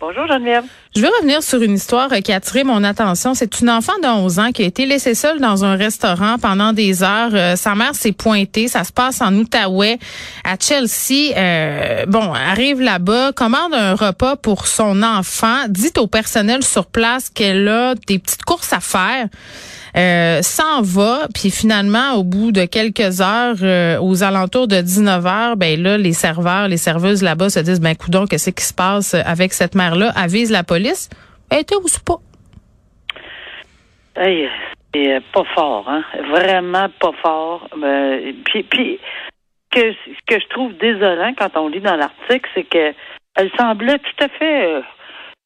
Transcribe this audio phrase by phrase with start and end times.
[0.00, 0.62] Bonjour, Geneviève.
[0.94, 3.34] Je veux revenir sur une histoire qui a attiré mon attention.
[3.34, 6.72] C'est une enfant de 11 ans qui a été laissée seule dans un restaurant pendant
[6.72, 7.34] des heures.
[7.34, 8.68] Euh, sa mère s'est pointée.
[8.68, 9.98] Ça se passe en Outaouais,
[10.44, 11.36] à Chelsea.
[11.36, 17.28] Euh, bon, arrive là-bas, commande un repas pour son enfant, dit au personnel sur place
[17.28, 19.26] qu'elle a des petites courses à faire.
[19.98, 25.26] Euh, s'en va, puis finalement, au bout de quelques heures, euh, aux alentours de 19
[25.26, 28.74] heures, ben là, les serveurs, les serveuses là-bas se disent, ben coudon, qu'est-ce qui se
[28.74, 30.12] passe avec cette mère-là?
[30.14, 31.10] Avise la police.
[31.50, 32.18] Elle était ou pas?
[34.16, 34.48] Hey,
[34.94, 36.04] c'est euh, pas fort, hein?
[36.30, 37.68] Vraiment pas fort.
[37.82, 39.00] Euh, puis, puis
[39.72, 42.92] que, ce que je trouve désolant quand on lit dans l'article, c'est que
[43.36, 44.82] elle semblait tout à fait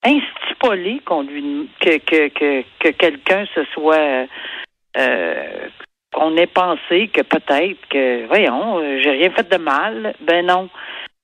[0.05, 4.27] instipolée qu'on lui que que que, que quelqu'un se soit
[4.97, 5.69] euh,
[6.13, 10.15] qu'on ait pensé que peut-être que voyons, euh, j'ai rien fait de mal.
[10.21, 10.69] Ben non.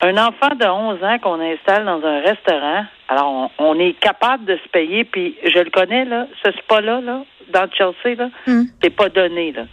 [0.01, 4.45] Un enfant de 11 ans qu'on installe dans un restaurant, alors on, on est capable
[4.45, 8.63] de se payer, puis je le connais, là, ce spa-là, là, dans Chelsea, là, Hmm.
[8.81, 9.65] c'est pas donné, là.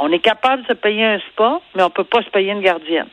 [0.00, 2.62] On est capable de se payer un spa, mais on peut pas se payer une
[2.62, 3.08] gardienne.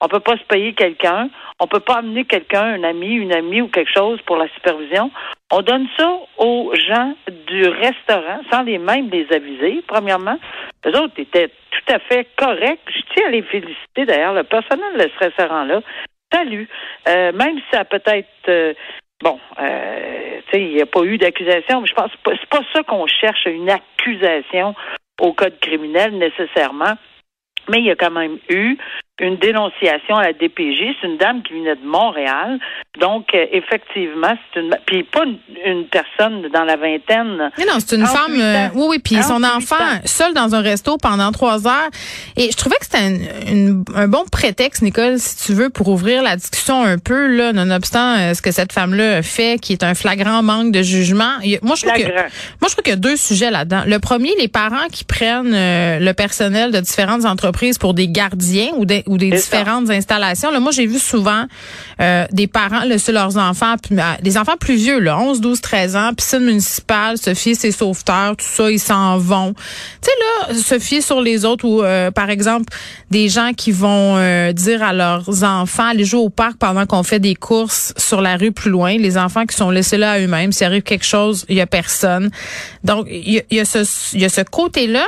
[0.00, 1.30] On peut pas se payer quelqu'un.
[1.60, 5.10] On peut pas amener quelqu'un, un ami, une amie ou quelque chose pour la supervision.
[5.50, 7.14] On donne ça aux gens
[7.46, 10.38] du restaurant sans les mêmes les aviser, premièrement.
[10.84, 12.80] Les autres étaient tout à fait corrects.
[12.88, 14.34] Je tiens à les féliciter d'ailleurs.
[14.34, 15.80] Le personnel de ce restaurant-là,
[16.32, 16.68] salut.
[17.08, 18.74] Euh, même si ça a peut-être euh,
[19.22, 22.48] Bon, euh, tu sais, il n'y a pas eu d'accusation, mais je pense que c'est
[22.50, 24.74] pas ça qu'on cherche, une accusation
[25.18, 26.94] au code criminel nécessairement.
[27.70, 28.76] Mais il y a quand même eu
[29.20, 30.96] une dénonciation à la DPJ.
[31.00, 32.58] C'est une dame qui venait de Montréal.
[33.00, 34.76] Donc, euh, effectivement, c'est une...
[34.86, 37.50] Puis pas une, une personne dans la vingtaine.
[37.58, 38.40] Mais non, c'est une 38 femme.
[38.40, 38.98] euh, oui, oui.
[39.00, 41.88] Puis son 38 enfant seul dans un resto pendant trois heures.
[42.36, 45.88] Et je trouvais que c'était une- une- un bon prétexte, Nicole, si tu veux, pour
[45.88, 49.82] ouvrir la discussion un peu, là, nonobstant euh, ce que cette femme-là fait, qui est
[49.82, 51.32] un flagrant manque de jugement.
[51.42, 52.20] Il moi, je trouve que moi,
[52.62, 53.82] je trouve qu'il y a deux sujets là-dedans.
[53.86, 58.70] Le premier, les parents qui prennent euh, le personnel de différentes entreprises pour des gardiens
[58.76, 59.36] ou des, ou des ça.
[59.58, 60.52] différentes installations.
[60.52, 61.46] Là, moi, j'ai vu souvent
[62.00, 65.60] euh, des parents laisser leurs enfants, puis, euh, des enfants plus vieux, là, 11, 12,
[65.60, 69.54] 13 ans, piscine municipale, se fier ses sauveteurs, tout ça, ils s'en vont.
[70.02, 72.66] Tu sais, là, se fier sur les autres ou, euh, par exemple,
[73.10, 77.02] des gens qui vont euh, dire à leurs enfants, aller jouer au parc pendant qu'on
[77.02, 80.20] fait des courses sur la rue plus loin, les enfants qui sont laissés là à
[80.20, 82.30] eux-mêmes, s'il arrive quelque chose, il y a personne.
[82.82, 85.04] Donc, il y y a ce, y a ce côté-là.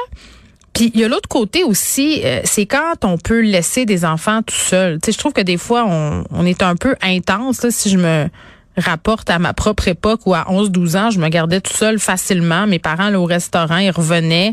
[0.77, 4.43] Puis il y a l'autre côté aussi, euh, c'est quand on peut laisser des enfants
[4.43, 4.99] tout seuls.
[5.01, 7.63] Tu sais, je trouve que des fois on, on est un peu intense.
[7.63, 7.71] là.
[7.71, 8.27] si je me
[8.77, 12.67] rapporte à ma propre époque où à 11-12 ans, je me gardais tout seul facilement.
[12.67, 14.53] Mes parents là, au restaurant, ils revenaient.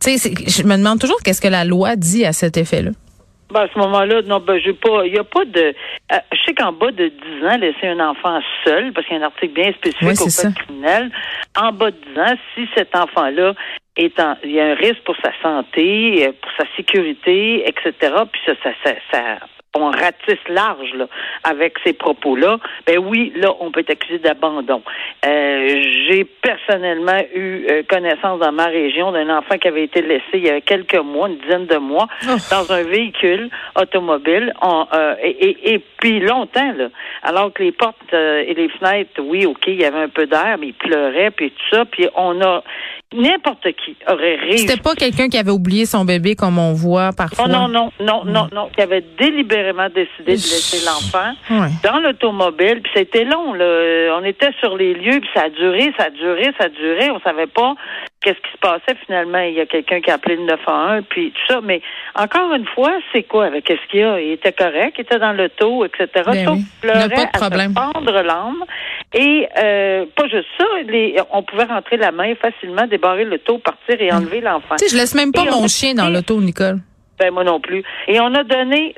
[0.00, 2.90] Tu sais, je me demande toujours qu'est-ce que la loi dit à cet effet-là.
[3.52, 5.74] Ben, à ce moment-là, non, ben, j'ai pas, il y a pas de,
[6.12, 7.08] euh, je sais qu'en bas de
[7.40, 10.20] 10 ans, laisser un enfant seul, parce qu'il y a un article bien spécifique Ouais,
[10.20, 11.10] au code criminel,
[11.56, 13.54] en bas de 10 ans, si cet enfant-là
[13.98, 17.92] est il y a un risque pour sa santé, euh, pour sa sécurité, etc.,
[18.32, 19.38] puis ça, ça, ça, ça-
[19.74, 21.06] on ratisse large là,
[21.44, 24.82] avec ces propos-là, ben oui, là, on peut être accusé d'abandon.
[25.26, 30.24] Euh, J'ai personnellement eu euh, connaissance dans ma région d'un enfant qui avait été laissé
[30.34, 32.36] il y a quelques mois, une dizaine de mois, Oh.
[32.50, 36.88] dans un véhicule automobile, euh, et, et, et puis longtemps, là,
[37.22, 40.26] alors que les portes euh, et les fenêtres, oui, OK, il y avait un peu
[40.26, 42.62] d'air, mais il pleurait, puis tout ça, puis on a
[43.14, 44.66] n'importe qui aurait réussi.
[44.68, 47.46] C'était pas quelqu'un qui avait oublié son bébé comme on voit parfois.
[47.46, 49.00] Oh non, non, non, non, non, qui avait
[49.62, 51.68] délibérément décidé de laisser l'enfant Ouais.
[51.82, 54.16] dans l'automobile, puis c'était long, là.
[54.20, 57.10] On était sur les lieux, puis ça a duré, ça a duré, ça a duré.
[57.10, 57.74] On savait pas
[58.20, 59.38] qu'est-ce qui se passait finalement.
[59.40, 61.60] Il y a quelqu'un qui a appelé le 911, puis tout ça.
[61.62, 61.80] Mais
[62.14, 63.46] encore une fois, c'est quoi?
[63.46, 64.20] Avec qu'est-ce qu'il y a?
[64.20, 66.08] Il était correct, il était dans l'auto, etc.
[66.26, 66.64] Ben Sauf oui.
[66.80, 67.74] pleurait pas de problème.
[67.76, 68.64] à se l'âme.
[69.14, 74.00] Et euh, pas juste ça, les, on pouvait rentrer la main facilement, débarrer l'auto, partir
[74.00, 74.76] et enlever l'enfant.
[74.78, 76.78] Tu sais, je laisse même pas Et mon chien dans l'auto, Nicole.
[77.18, 77.82] Ben, moi non plus.
[78.06, 78.94] Et on a donné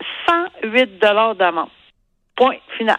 [0.63, 1.69] 108 dollars d'amende.
[2.37, 2.99] Point final.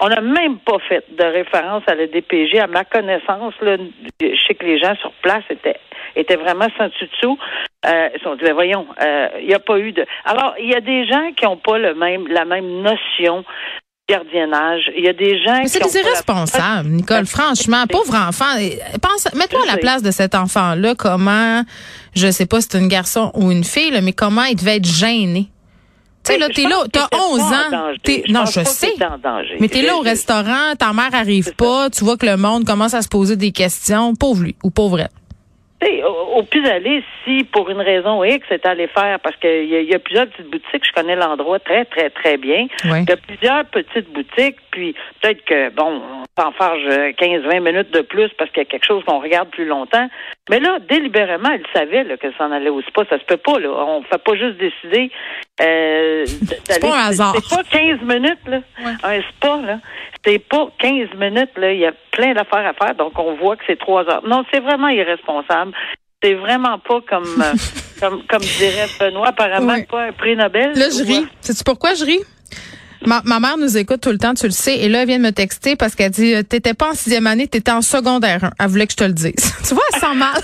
[0.00, 2.58] On n'a même pas fait de référence à la DPG.
[2.58, 3.76] À ma connaissance, là,
[4.20, 5.78] je sais que les gens sur place étaient,
[6.16, 7.38] étaient vraiment sans dessous.
[7.86, 10.04] Euh, ils sont dit, ben voyons, euh, il n'y a pas eu de.
[10.24, 13.44] Alors, il y a des gens qui n'ont pas le même, la même notion
[14.08, 14.82] gardiennage.
[14.96, 17.26] Il y a des gens Mais c'est qui pas la- irresponsables, Nicole.
[17.26, 18.44] Franchement, pauvre enfant.
[19.00, 20.94] Pense, mets-toi à Je la place de cet enfant-là.
[20.94, 21.62] Comment
[22.14, 24.76] je sais pas si c'est une garçon ou une fille, là, mais comment il devait
[24.76, 25.48] être gêné?
[26.24, 27.92] Tu sais, là, je t'es là, t'as était pas 11 en ans.
[28.02, 28.94] T'es- Je non, je qu'il sais.
[29.60, 32.38] Mais t'es là Je- au je- restaurant, ta mère arrive pas, tu vois que le
[32.38, 34.14] monde commence à se poser des questions.
[34.14, 35.08] Pauvre lui ou pauvre elle.
[36.04, 39.94] Au, au pis-aller, si pour une raison X, c'est allé faire, parce qu'il y, y
[39.94, 42.66] a plusieurs petites boutiques, je connais l'endroit très, très, très bien.
[42.84, 46.02] Il y a plusieurs petites boutiques, puis peut-être que, bon,
[46.36, 49.66] on s'enfarge 15-20 minutes de plus parce qu'il y a quelque chose qu'on regarde plus
[49.66, 50.08] longtemps.
[50.50, 53.02] Mais là, délibérément, elle savait là, que s'en allait au spa.
[53.08, 53.68] Ça se peut pas, là.
[53.70, 55.10] On fait pas juste décider
[55.62, 56.26] euh,
[56.68, 56.80] d'aller.
[56.80, 57.34] pas un hasard.
[57.40, 58.60] C'est pas 15 minutes, là.
[59.02, 59.78] Un spa, là.
[60.24, 61.72] C'est pas 15 minutes, là.
[61.72, 64.22] Il y a plein d'affaires à faire, donc on voit que c'est trois heures.
[64.26, 65.72] Non, c'est vraiment irresponsable.
[66.22, 67.52] C'est vraiment pas comme, euh,
[68.00, 69.86] comme, comme dirait Benoît, apparemment, Ouais.
[69.90, 70.72] pas un prix Nobel.
[70.74, 71.26] Là, je ris.
[71.40, 72.20] Sais-tu pourquoi je ris?
[73.06, 74.76] Ma, ma mère nous écoute tout le temps, tu le sais.
[74.78, 77.26] Et là, elle vient de me texter parce qu'elle dit, euh, t'étais pas en sixième
[77.26, 78.50] année, t'étais en secondaire 1.
[78.58, 79.34] Elle voulait que je te le dise.
[79.68, 80.40] tu vois, elle sent mal.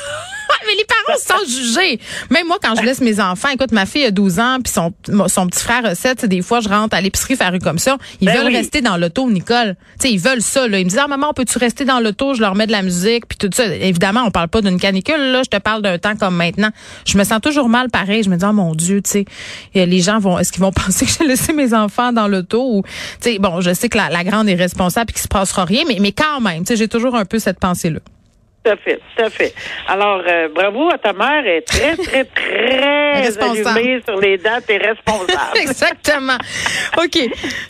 [0.67, 2.01] Mais les parents sont jugés.
[2.31, 4.93] Même moi, quand je laisse mes enfants, écoute, ma fille a 12 ans, puis son,
[5.29, 7.97] son petit frère a 7, des fois, je rentre à l'épicerie faire une comme ça.
[8.21, 8.57] Ils Ben veulent oui.
[8.57, 9.77] rester dans l'auto, Nicole.
[9.99, 10.79] Tu sais, ils veulent ça, là.
[10.79, 12.35] Ils me disent, ah, maman, peux-tu rester dans l'auto?
[12.35, 13.67] Je leur mets de la musique, puis tout ça.
[13.67, 15.43] Évidemment, on parle pas d'une canicule, là.
[15.43, 16.71] Je te parle d'un temps comme maintenant.
[17.07, 18.23] Je me sens toujours mal pareil.
[18.23, 19.25] Je me dis, oh mon Dieu, tu sais,
[19.75, 22.63] et les gens vont, est-ce qu'ils vont penser que j'ai laissé mes enfants dans l'auto
[22.63, 22.83] ou,
[23.21, 25.65] tu sais, bon, je sais que la, la grande est responsable et qu'il se passera
[25.65, 28.01] rien, mais, mais quand même, tu sais, j'ai toujours un peu cette pensée-là.
[28.63, 29.55] Tout à fait, tout à fait.
[29.89, 33.69] Alors, euh, bravo à ta mère, elle est très, très, très Responsable.
[33.79, 35.57] allumée sur les dates et responsable.
[35.63, 36.37] Exactement.
[36.99, 37.19] OK.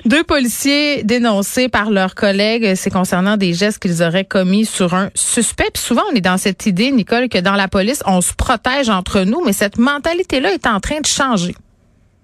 [0.05, 5.11] Deux policiers dénoncés par leurs collègues, c'est concernant des gestes qu'ils auraient commis sur un
[5.15, 5.71] suspect.
[5.73, 8.89] Puis souvent, on est dans cette idée, Nicole, que dans la police, on se protège
[8.89, 11.55] entre nous, mais cette mentalité-là est en train de changer.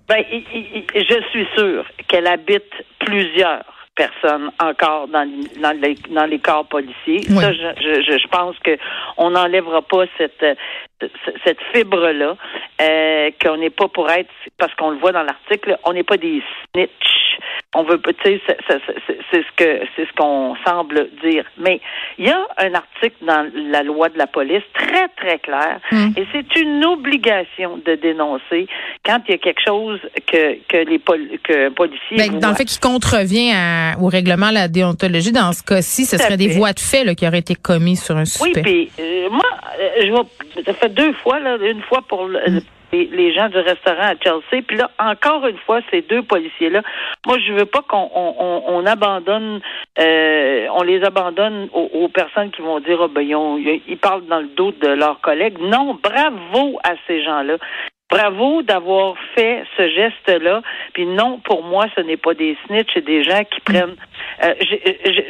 [0.08, 2.64] Ben, je suis sûre qu'elle habite
[2.98, 3.64] plusieurs
[3.96, 7.22] personnes encore dans, les- dans, les, dans les corps policiers.
[7.30, 7.40] Oui.
[7.40, 8.76] Ça, je, je, je- pense que
[9.16, 10.54] on n'enlèvera pas cette euh,
[11.44, 12.36] cette fibre là
[12.80, 16.16] euh, qu'on n'est pas pour être parce qu'on le voit dans l'article, on n'est pas
[16.16, 16.42] des
[16.74, 16.90] snitch.
[17.74, 18.80] On veut pas, tu sais, c'est-
[19.32, 21.44] ce que c'est ce qu'on semble dire.
[21.58, 21.80] Mais
[22.18, 26.08] il y a un article dans la loi de la police très très clair Mm.
[26.16, 28.66] et c'est une obligation de dénoncer
[29.04, 32.50] quand il y a quelque chose que que les pol que un policier Ben, dans
[32.50, 36.36] le fait qu'il contrevient à- au règlement de la déontologie, dans ce cas-ci, ce serait
[36.36, 38.62] des voies de fait là, qui auraient été commis sur un Oui, suspect.
[38.62, 39.42] puis euh, moi,
[39.78, 42.60] euh, je vais, ça fait deux fois, là, une fois pour le- Mm.
[42.92, 46.82] Les, gens du restaurant à Chelsea, puis là, encore une fois, ces deux policiers-là,
[47.26, 49.60] moi, je veux pas qu'on on, on- on abandonne,
[49.98, 54.40] euh, on les abandonne aux, personnes qui vont dire, oh, ben, ils, ils parlent dans
[54.40, 55.58] le dos de leurs collègues.
[55.60, 57.56] Non, bravo à ces gens-là.
[58.08, 60.62] Bravo d'avoir fait ce geste-là.
[60.92, 63.96] Puis non, pour moi, ce n'est pas des snitch, c'est des gens qui prennent.
[64.44, 64.76] Euh, je,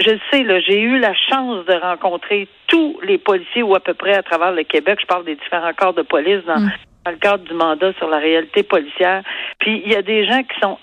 [0.05, 3.81] je le sais, là, j'ai eu la chance de rencontrer tous les policiers ou à
[3.81, 4.99] peu près à travers le Québec.
[5.01, 6.71] Je parle des différents corps de police dans, Mm.
[7.07, 9.23] Dans le cadre du mandat sur la réalité policière.
[9.61, 10.79] Puis il y a des gens qui sont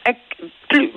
[0.70, 0.90] plus,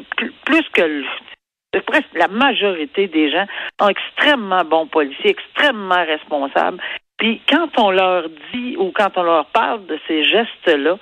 [0.44, 3.44] plus, que le- presque la majorité des gens
[3.80, 6.78] sont extrêmement bons policiers, extrêmement responsables.
[7.18, 10.96] Puis quand on leur dit ou quand on leur parle de ces gestes-là,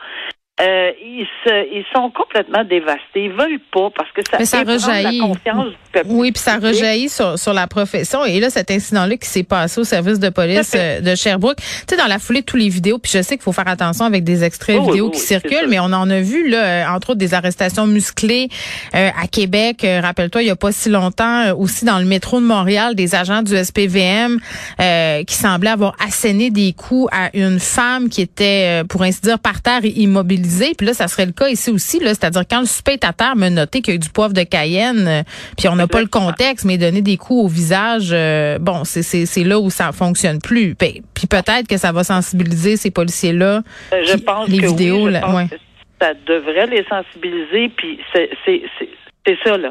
[0.61, 3.25] euh, ils, se, ils sont complètement dévastés.
[3.25, 5.19] Ils veulent pas parce que ça Mais ça rejaillit.
[5.19, 6.07] la confiance du peuple.
[6.11, 8.25] Oui, puis ça rejaillit sur, sur la profession.
[8.25, 11.65] Et là, cet incident-là qui s'est passé au service de police euh, de Sherbrooke, tu
[11.91, 14.05] sais, dans la foulée de tous les vidéos, puis je sais qu'il faut faire attention
[14.05, 16.65] avec des extraits oui, vidéo oui, qui oui, circulent, mais on en a vu, là,
[16.65, 18.49] euh, entre autres, des arrestations musclées
[18.95, 19.83] euh, à Québec.
[19.83, 23.17] Euh, Rappelle-toi, il y a pas si longtemps, aussi dans le métro de Montréal, des
[23.17, 24.39] agents du SPVM
[24.81, 29.41] euh, qui semblaient avoir asséné des coups à une femme qui était, pour ainsi dire,
[29.41, 30.44] par terre et immobilisée.
[30.77, 33.13] Puis là, ça serait le cas ici aussi, là, c'est-à-dire quand le suspect est à
[33.13, 35.23] terre, me noter qu'il y a eu du poivre de Cayenne, euh,
[35.57, 39.03] puis on n'a pas le contexte, mais donner des coups au visage, euh, bon, c'est
[39.03, 40.75] c'est c'est là où ça fonctionne plus.
[40.75, 43.63] Puis, puis peut-être que ça va sensibiliser ces policiers-là.
[43.93, 45.49] Euh, Je qui- pense les que vidéos, oui, je là, pense ouais.
[45.49, 45.57] que
[46.01, 48.89] ça devrait les sensibiliser, puis c'est c'est c'est
[49.27, 49.71] c'est ça là,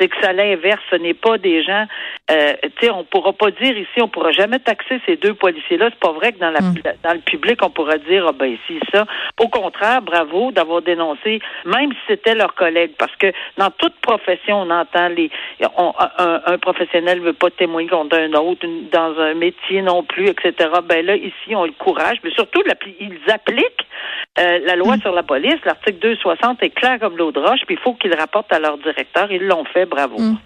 [0.00, 0.80] c'est que ça l'inverse.
[0.90, 1.84] Ce n'est pas des gens,
[2.30, 5.90] euh, tu sais, on pourra pas dire ici, on pourra jamais taxer ces deux policiers-là.
[5.90, 6.74] C'est pas vrai que dans la Mm.
[7.02, 9.04] dans le public on pourra dire ah ben ici ça.
[9.40, 14.62] Au contraire, bravo d'avoir dénoncé, même si c'était leur collègue, parce que dans toute profession
[14.62, 15.30] on entend les,
[15.76, 20.02] on- un, un professionnel veut pas témoigner contre un autre une- dans un métier non
[20.02, 20.70] plus, etc.
[20.84, 22.62] Ben là ici on le courage, mais surtout
[23.00, 23.86] ils appliquent
[24.38, 27.76] euh, la loi sur la police, l'article 260 est clair comme l'eau de roche, puis
[27.76, 28.78] il faut qu'ils rapportent à leur
[29.30, 30.18] Ils l'ont fait, bravo.
[30.18, 30.38] Mm.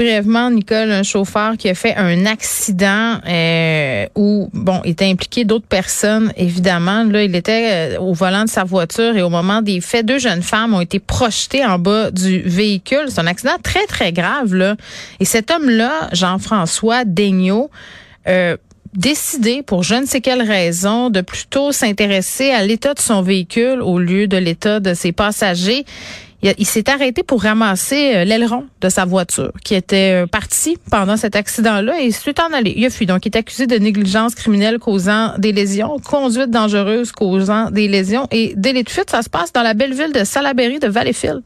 [0.00, 5.66] Brièvement, Nicole, un chauffeur qui a fait un accident euh, où, bon, était impliqué d'autres
[5.66, 7.04] personnes, évidemment.
[7.04, 10.18] Là, il était euh, au volant de sa voiture et au moment des faits, deux
[10.18, 13.08] jeunes femmes ont été projetées en bas du véhicule.
[13.08, 14.76] C'est un accident très, très grave, là.
[15.20, 17.70] Et cet homme-là, Jean-François Daigneault,
[18.26, 18.56] euh,
[18.94, 23.82] décidé, pour je ne sais quelle raison, de plutôt s'intéresser à l'état de son véhicule
[23.82, 25.84] au lieu de l'état de ses passagers.
[26.42, 31.16] Il, s'est arrêté pour ramasser euh, l'aileron de sa voiture qui était euh, parti pendant
[31.16, 32.72] cet accident-là et il s'est en allé.
[32.76, 33.04] Il a fui.
[33.04, 38.26] Donc, il est accusé de négligence criminelle causant des lésions, conduite dangereuse causant des lésions
[38.30, 39.10] et délit de fuite.
[39.10, 41.42] Ça se passe dans la belle ville de Salaberry de Valleyfield.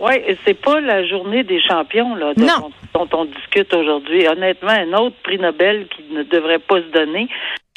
[0.00, 0.14] Oui,
[0.44, 4.26] c'est pas la journée des champions là, dont, dont on discute aujourd'hui.
[4.26, 7.28] Honnêtement, un autre prix Nobel qui ne devrait pas se donner,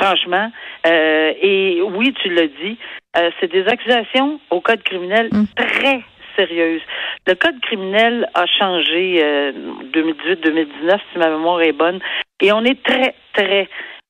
[0.02, 0.52] franchement.
[0.86, 2.78] Euh, et oui, tu l'as dit,
[3.18, 5.46] euh, c'est des accusations au code criminel mm.
[5.56, 6.02] très
[6.38, 6.82] sérieuses.
[7.26, 9.52] Le code criminel a changé euh,
[9.94, 12.00] 2018-2019, si ma mémoire est bonne,
[12.40, 13.68] et on est très, très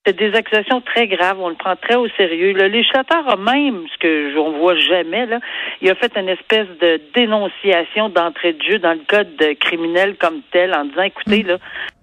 [0.08, 1.38] c'est des accusations très graves.
[1.42, 2.54] On le prend très au sérieux.
[2.54, 5.40] Le législateur a même, ce que je ne vois jamais, là,
[5.82, 10.42] il a fait une espèce de dénonciation d'entrée de jeu dans le code criminel comme
[10.52, 11.58] tel en disant, écoutez, là,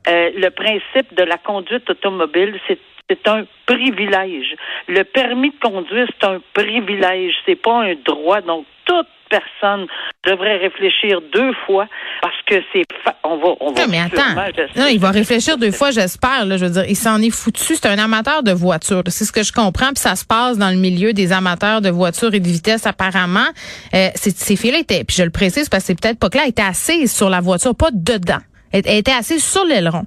[0.08, 2.78] euh, le principe de la conduite automobile, c'est
[3.10, 4.56] c'est un privilège.
[4.88, 8.40] Le permis de conduire, c'est un privilège, c'est pas un droit.
[8.40, 9.86] Donc, toute personne
[10.26, 11.86] devrait réfléchir deux fois
[12.22, 12.84] parce que c'est
[13.24, 14.34] on va on va non, mais attends.
[14.76, 17.74] Non, il va réfléchir deux fois, j'espère là, je veux dire, il s'en est foutu,
[17.74, 19.02] c'est un amateur de voiture.
[19.08, 21.90] C'est ce que je comprends, puis ça se passe dans le milieu des amateurs de
[21.90, 23.48] voitures et de vitesse apparemment.
[23.94, 26.62] Euh, ces filles-là étaient puis je le précise parce que c'est peut-être pas clair, étaient
[26.62, 28.42] assises sur la voiture, pas dedans.
[28.72, 30.04] Elle, était assise sur l'aileron.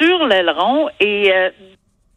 [0.00, 1.50] Sur l'aileron et euh,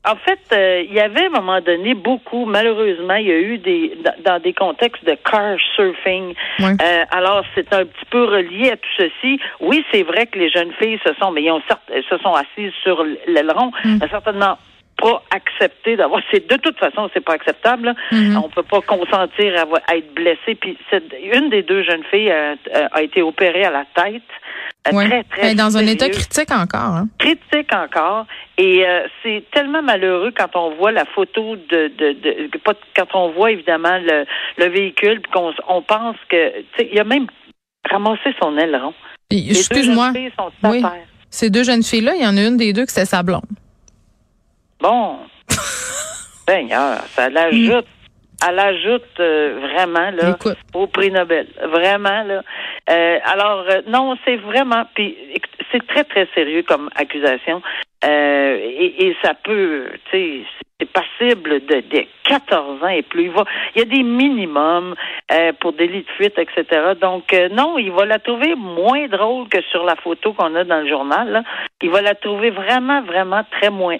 [0.07, 3.39] en fait, euh, il y avait à un moment donné beaucoup, malheureusement, il y a
[3.39, 6.33] eu des dans des contextes de car surfing.
[6.62, 9.39] Euh, alors, c'est un petit peu relié à tout ceci.
[9.59, 12.74] Oui, c'est vrai que les jeunes filles se sont, mais ils ont se sont assises
[12.83, 14.00] sur l'aileron, mm.
[14.09, 14.57] certainement
[14.97, 16.21] pas accepté d'avoir.
[16.31, 17.93] C'est de toute façon, c'est pas acceptable.
[18.11, 18.37] Mm-hmm.
[18.37, 20.55] On peut pas consentir à, être blessé.
[20.55, 20.77] Puis
[21.33, 22.55] une des deux jeunes filles a,
[22.91, 24.23] a été opérée à la tête.
[24.93, 25.05] Oui.
[25.07, 26.95] Très, très dans un état critique encore.
[26.95, 27.07] Hein?
[27.17, 28.25] Critique encore.
[28.57, 32.49] Et euh, c'est tellement malheureux quand on voit la photo de, de, de
[32.95, 34.25] quand on voit évidemment le,
[34.57, 37.27] le véhicule, qu'on on pense que il a même
[37.89, 38.93] ramassé son aileron.
[39.31, 40.11] Excuse-moi.
[40.63, 40.83] Oui.
[41.29, 43.41] Ces deux jeunes filles-là, il y en a une des deux qui c'était sa blonde.
[44.79, 45.20] Bon.
[46.48, 47.88] Seigneur, ça l'ajoute
[48.48, 50.38] elle ajoute euh, vraiment là
[50.74, 52.41] au prix Nobel, vraiment là.
[52.89, 55.17] Euh, alors euh, non, c'est vraiment puis
[55.72, 57.62] c'est très très sérieux comme accusation
[58.08, 60.41] et, et, ça peut, tu sais,
[60.79, 63.24] c'est passible de, de, 14 ans et plus.
[63.24, 64.94] Il, va, il y a des minimums
[65.60, 66.91] pour délit de fuite, etc.
[67.01, 70.82] Donc non, il va la trouver moins drôle que sur la photo qu'on a dans
[70.82, 71.32] le journal.
[71.32, 71.44] Là.
[71.82, 73.98] Il va la trouver vraiment vraiment très moins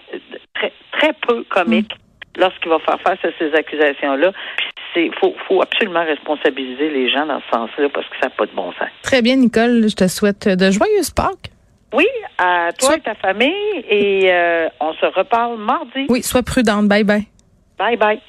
[1.06, 1.92] très peu comique.
[1.94, 2.06] Mm
[2.38, 4.32] lorsqu'il va faire face à ces accusations-là.
[4.96, 8.46] Il faut, faut, absolument responsabiliser les gens dans ce sens-là parce que ça n'a pas
[8.46, 8.88] de bon sens.
[9.04, 9.88] Très bien, Nicole.
[9.90, 11.52] Je te souhaite de joyeuses Pâques.
[11.94, 12.08] Oui,
[12.38, 13.86] à toi et ta famille.
[13.90, 16.06] Et euh, on se reparle mardi.
[16.10, 16.88] Oui, sois prudente.
[16.88, 17.28] Bye bye.
[17.78, 18.22] Bye bye.